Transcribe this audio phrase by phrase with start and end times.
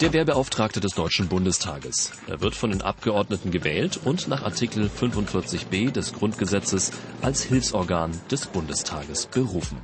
[0.00, 2.12] Der Wehrbeauftragte des Deutschen Bundestages.
[2.26, 8.46] Er wird von den Abgeordneten gewählt und nach Artikel 45b des Grundgesetzes als Hilfsorgan des
[8.46, 9.76] Bundestages berufen.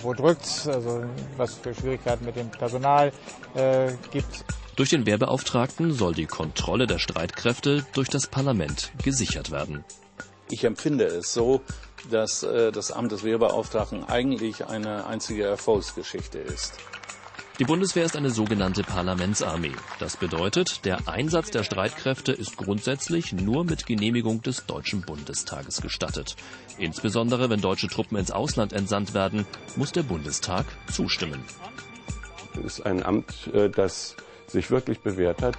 [0.00, 0.66] Wo drückt's?
[0.66, 1.04] Also
[1.36, 3.12] was für Schwierigkeiten mit dem Personal
[3.54, 4.46] äh, gibt.
[4.76, 9.84] Durch den Wehrbeauftragten soll die Kontrolle der Streitkräfte durch das Parlament gesichert werden.
[10.48, 11.60] Ich empfinde es so,
[12.10, 16.72] dass äh, das Amt des Wehrbeauftragten eigentlich eine einzige Erfolgsgeschichte ist.
[17.58, 19.72] Die Bundeswehr ist eine sogenannte Parlamentsarmee.
[19.98, 26.36] Das bedeutet, der Einsatz der Streitkräfte ist grundsätzlich nur mit Genehmigung des Deutschen Bundestages gestattet.
[26.76, 31.42] Insbesondere wenn deutsche Truppen ins Ausland entsandt werden, muss der Bundestag zustimmen.
[32.58, 35.56] Es ist ein Amt, äh, das sich wirklich bewährt hat.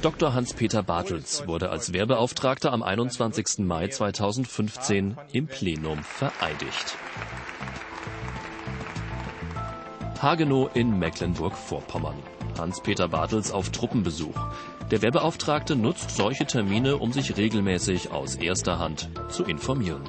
[0.00, 0.32] Dr.
[0.32, 3.66] Hans-Peter Bartels wurde als Wehrbeauftragter am 21.
[3.66, 6.96] Mai 2015 im Plenum vereidigt.
[10.22, 12.14] Hagenow in Mecklenburg-Vorpommern.
[12.56, 14.38] Hans-Peter Bartels auf Truppenbesuch.
[14.92, 20.04] Der Wehrbeauftragte nutzt solche Termine, um sich regelmäßig aus erster Hand zu informieren.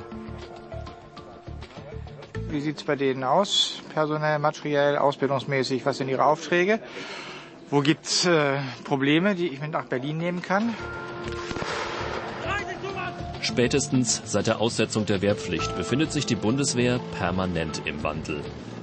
[2.50, 3.82] Wie sieht es bei denen aus?
[3.92, 5.84] Personell, materiell, ausbildungsmäßig?
[5.88, 6.80] Was sind ihre Aufträge?
[7.72, 10.74] Wo gibt es äh, Probleme, die ich mit nach Berlin nehmen kann?
[13.42, 18.42] Spätestens seit der Aussetzung der Wehrpflicht befindet sich die Bundeswehr permanent im Wandel.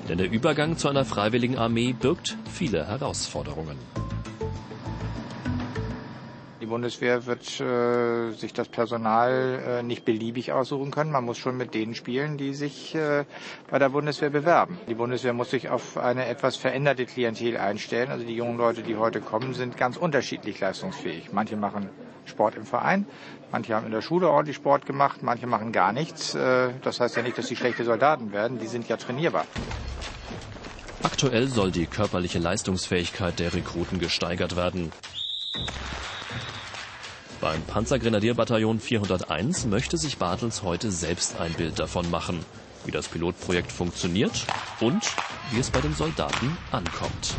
[0.09, 3.77] Denn der Übergang zu einer freiwilligen Armee birgt viele Herausforderungen.
[6.67, 11.13] Die Bundeswehr wird äh, sich das Personal äh, nicht beliebig aussuchen können.
[11.13, 13.25] Man muss schon mit denen spielen, die sich äh,
[13.71, 14.77] bei der Bundeswehr bewerben.
[14.89, 18.11] Die Bundeswehr muss sich auf eine etwas veränderte Klientel einstellen.
[18.11, 21.33] Also die jungen Leute, die heute kommen, sind ganz unterschiedlich leistungsfähig.
[21.33, 21.89] Manche machen
[22.25, 23.07] Sport im Verein,
[23.53, 26.35] manche haben in der Schule ordentlich Sport gemacht, manche machen gar nichts.
[26.35, 28.59] Äh, das heißt ja nicht, dass sie schlechte Soldaten werden.
[28.59, 29.45] Die sind ja trainierbar.
[31.05, 34.91] Aktuell soll die körperliche Leistungsfähigkeit der Rekruten gesteigert werden.
[37.47, 42.45] Beim Panzergrenadierbataillon 401 möchte sich Bartels heute selbst ein Bild davon machen,
[42.85, 44.45] wie das Pilotprojekt funktioniert
[44.81, 45.05] und
[45.53, 47.37] wie es bei den Soldaten ankommt.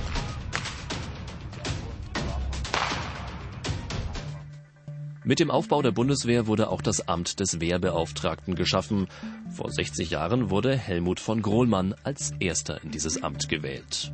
[5.25, 9.09] Mit dem Aufbau der Bundeswehr wurde auch das Amt des Wehrbeauftragten geschaffen.
[9.50, 14.13] Vor 60 Jahren wurde Helmut von Grohlmann als erster in dieses Amt gewählt.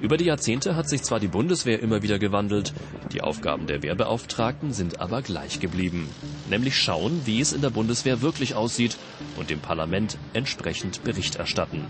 [0.00, 2.72] Über die Jahrzehnte hat sich zwar die Bundeswehr immer wieder gewandelt,
[3.12, 6.08] die Aufgaben der Wehrbeauftragten sind aber gleich geblieben.
[6.48, 8.96] Nämlich schauen, wie es in der Bundeswehr wirklich aussieht
[9.36, 11.84] und dem Parlament entsprechend Bericht erstatten.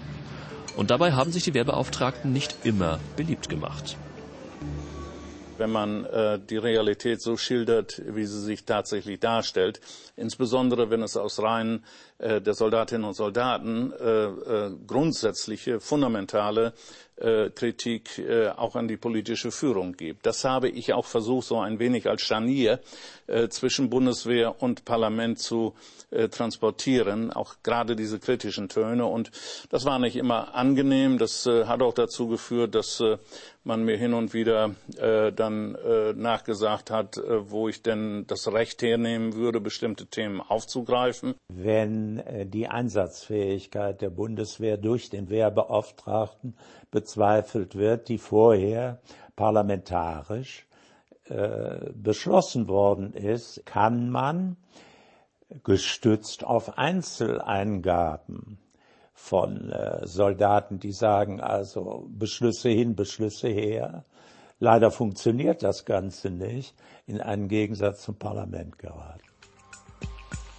[0.77, 3.97] Und dabei haben sich die Wehrbeauftragten nicht immer beliebt gemacht
[5.61, 9.81] wenn man äh, die Realität so schildert, wie sie sich tatsächlich darstellt.
[10.17, 11.85] Insbesondere wenn es aus Reihen
[12.21, 16.75] äh, der Soldatinnen und Soldaten äh, äh grundsätzliche, fundamentale
[17.21, 20.27] äh, Kritik äh, auch an die politische Führung gibt.
[20.27, 22.81] Das habe ich auch versucht, so ein wenig als Scharnier
[23.27, 25.75] äh, zwischen Bundeswehr und Parlament zu
[26.11, 29.07] äh, transportieren, auch gerade diese kritischen Töne.
[29.07, 29.31] Und
[29.71, 31.19] das war nicht immer angenehm.
[31.19, 33.19] Das äh, hat auch dazu geführt, dass äh,
[33.65, 38.51] man mir hin und wieder äh, dann äh, nachgesagt hat, äh, wo ich denn das
[38.51, 41.35] Recht hernehmen würde, bestimmte Themen aufzugreifen.
[41.53, 46.57] Wenn äh, die Einsatzfähigkeit der Bundeswehr durch den Wehrbeauftragten
[46.91, 49.01] bezweifelt wird, die vorher
[49.37, 50.67] parlamentarisch
[51.29, 54.57] äh, beschlossen worden ist, kann man
[55.65, 58.59] gestützt auf Einzeleingaben
[59.15, 64.05] von äh, Soldaten, die sagen also Beschlüsse hin, Beschlüsse her.
[64.59, 66.75] Leider funktioniert das Ganze nicht,
[67.07, 69.30] in einen Gegensatz zum Parlament geraten.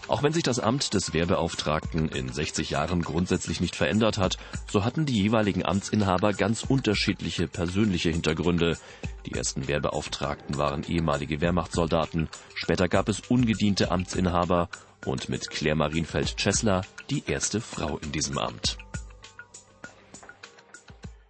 [0.08, 4.38] Auch wenn sich das Amt des Wehrbeauftragten in 60 Jahren grundsätzlich nicht verändert hat,
[4.70, 8.78] so hatten die jeweiligen Amtsinhaber ganz unterschiedliche persönliche Hintergründe.
[9.26, 14.70] Die ersten Wehrbeauftragten waren ehemalige Wehrmachtssoldaten, später gab es ungediente Amtsinhaber
[15.06, 18.78] und mit Claire Marienfeld-Czessler die erste Frau in diesem Amt.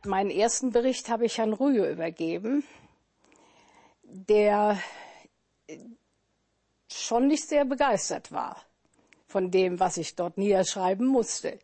[0.05, 2.63] Meinen ersten Bericht habe ich Herrn Rühe übergeben,
[4.03, 4.79] der
[6.93, 8.57] schon nicht sehr begeistert war
[9.27, 11.57] von dem, was ich dort niederschreiben musste.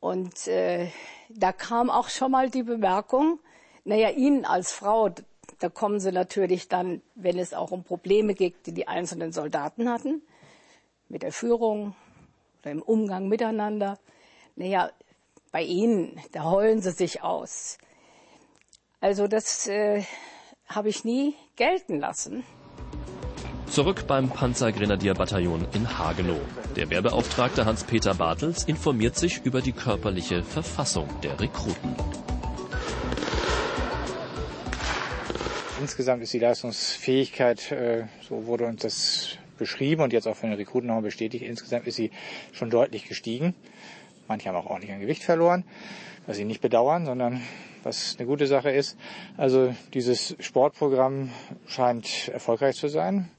[0.00, 0.88] Und äh,
[1.28, 3.38] da kam auch schon mal die Bemerkung,
[3.84, 5.10] naja, Ihnen als Frau,
[5.58, 9.88] da kommen Sie natürlich dann, wenn es auch um Probleme geht, die die einzelnen Soldaten
[9.88, 10.22] hatten,
[11.08, 11.94] mit der Führung
[12.60, 13.98] oder im Umgang miteinander.
[14.56, 14.90] Naja,
[15.52, 17.78] bei Ihnen, da heulen Sie sich aus.
[19.00, 20.02] Also das äh,
[20.66, 22.44] habe ich nie gelten lassen.
[23.72, 26.38] Zurück beim Panzergrenadierbataillon in Hagenow.
[26.76, 31.96] Der Wehrbeauftragte Hans-Peter Bartels informiert sich über die körperliche Verfassung der Rekruten.
[35.80, 40.58] Insgesamt ist die Leistungsfähigkeit, äh, so wurde uns das beschrieben und jetzt auch von den
[40.58, 42.10] Rekruten nochmal bestätigt, insgesamt ist sie
[42.52, 43.54] schon deutlich gestiegen.
[44.28, 45.64] Manche haben auch ordentlich an Gewicht verloren,
[46.26, 47.40] was sie nicht bedauern, sondern
[47.84, 48.98] was eine gute Sache ist.
[49.38, 51.30] Also dieses Sportprogramm
[51.66, 53.30] scheint erfolgreich zu sein.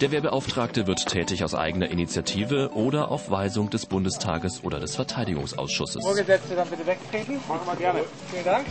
[0.00, 6.02] Der Wehrbeauftragte wird tätig aus eigener Initiative oder auf Weisung des Bundestages oder des Verteidigungsausschusses.
[6.02, 7.36] Vorgesetzte dann bitte wegtreten.
[7.48, 8.00] Machen wir gerne.
[8.30, 8.66] Vielen Dank.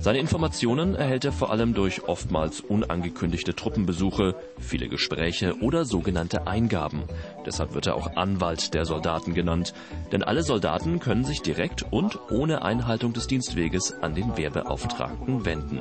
[0.00, 7.02] Seine Informationen erhält er vor allem durch oftmals unangekündigte Truppenbesuche, viele Gespräche oder sogenannte Eingaben.
[7.44, 9.74] Deshalb wird er auch Anwalt der Soldaten genannt.
[10.12, 15.80] Denn alle Soldaten können sich direkt und ohne Einhaltung des Dienstweges an den Wehrbeauftragten wenden.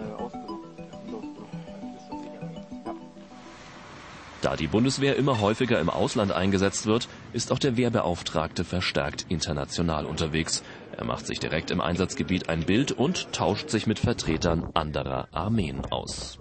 [4.41, 10.05] Da die Bundeswehr immer häufiger im Ausland eingesetzt wird, ist auch der Wehrbeauftragte verstärkt international
[10.05, 10.63] unterwegs.
[10.95, 15.81] Er macht sich direkt im Einsatzgebiet ein Bild und tauscht sich mit Vertretern anderer Armeen
[15.89, 16.37] aus.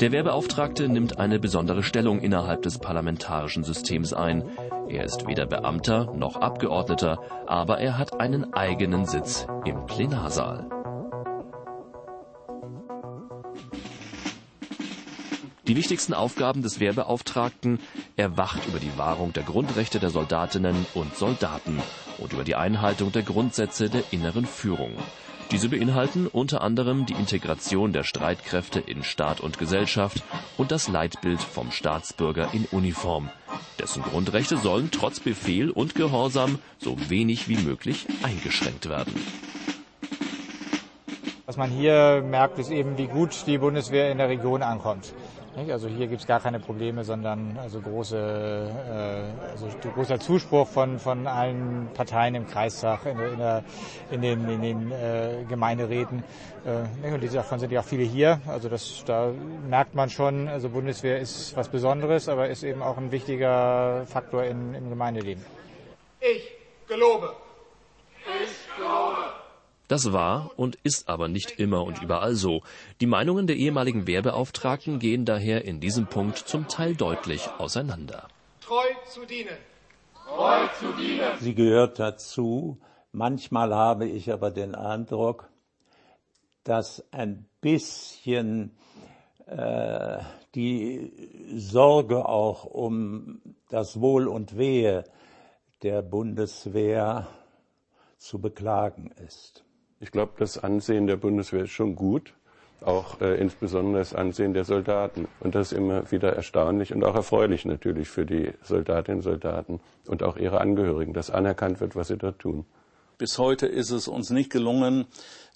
[0.00, 4.48] Der Wehrbeauftragte nimmt eine besondere Stellung innerhalb des parlamentarischen Systems ein.
[4.88, 10.79] Er ist weder Beamter noch Abgeordneter, aber er hat einen eigenen Sitz im Plenarsaal.
[15.70, 17.78] Die wichtigsten Aufgaben des Wehrbeauftragten,
[18.16, 21.80] er wacht über die Wahrung der Grundrechte der Soldatinnen und Soldaten
[22.18, 24.96] und über die Einhaltung der Grundsätze der inneren Führung.
[25.52, 30.24] Diese beinhalten unter anderem die Integration der Streitkräfte in Staat und Gesellschaft
[30.56, 33.30] und das Leitbild vom Staatsbürger in Uniform.
[33.78, 39.14] Dessen Grundrechte sollen trotz Befehl und Gehorsam so wenig wie möglich eingeschränkt werden.
[41.46, 45.14] Was man hier merkt, ist eben, wie gut die Bundeswehr in der Region ankommt.
[45.56, 50.98] Also hier gibt es gar keine Probleme, sondern also große, äh, also großer Zuspruch von,
[51.00, 53.64] von allen Parteien im Kreistag, in, in, der,
[54.10, 56.22] in den, in den äh, Gemeinderäten.
[56.64, 58.40] Äh, und davon sind ja auch viele hier.
[58.46, 59.32] Also das, da
[59.68, 64.44] merkt man schon, also Bundeswehr ist was Besonderes, aber ist eben auch ein wichtiger Faktor
[64.44, 65.44] in, im Gemeindeleben.
[66.20, 66.52] Ich
[66.86, 67.34] gelobe.
[69.90, 72.62] Das war und ist aber nicht immer und überall so.
[73.00, 78.28] Die Meinungen der ehemaligen Wehrbeauftragten gehen daher in diesem Punkt zum Teil deutlich auseinander.
[78.60, 79.56] Treu zu dienen.
[80.28, 81.32] Treu zu dienen.
[81.40, 82.78] Sie gehört dazu.
[83.10, 85.50] Manchmal habe ich aber den Eindruck,
[86.62, 88.76] dass ein bisschen
[89.46, 90.18] äh,
[90.54, 91.10] die
[91.56, 95.02] Sorge auch um das Wohl und Wehe
[95.82, 97.26] der Bundeswehr
[98.18, 99.64] zu beklagen ist.
[100.02, 102.32] Ich glaube, das Ansehen der Bundeswehr ist schon gut,
[102.80, 105.28] auch äh, insbesondere das Ansehen der Soldaten.
[105.40, 109.80] Und das ist immer wieder erstaunlich und auch erfreulich natürlich für die Soldatinnen und Soldaten
[110.06, 112.64] und auch ihre Angehörigen, dass anerkannt wird, was sie dort tun.
[113.18, 115.04] Bis heute ist es uns nicht gelungen,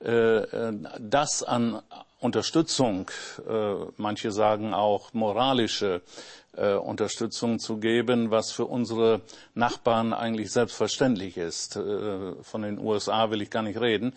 [0.00, 1.82] das an
[2.24, 3.10] Unterstützung,
[3.46, 6.00] äh, manche sagen auch moralische
[6.56, 9.20] äh, Unterstützung zu geben, was für unsere
[9.54, 11.76] Nachbarn eigentlich selbstverständlich ist.
[11.76, 14.14] Äh, von den USA will ich gar nicht reden.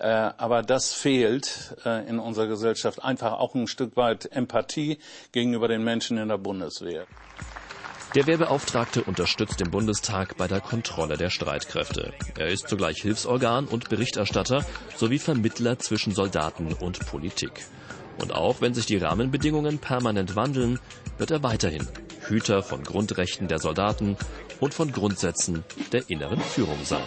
[0.00, 4.98] Äh, aber das fehlt äh, in unserer Gesellschaft einfach auch ein Stück weit Empathie
[5.30, 7.06] gegenüber den Menschen in der Bundeswehr.
[8.14, 12.12] Der Wehrbeauftragte unterstützt den Bundestag bei der Kontrolle der Streitkräfte.
[12.38, 14.64] Er ist zugleich Hilfsorgan und Berichterstatter
[14.96, 17.66] sowie Vermittler zwischen Soldaten und Politik.
[18.20, 20.78] Und auch wenn sich die Rahmenbedingungen permanent wandeln,
[21.18, 21.88] wird er weiterhin
[22.28, 24.16] Hüter von Grundrechten der Soldaten
[24.60, 27.02] und von Grundsätzen der inneren Führung sein.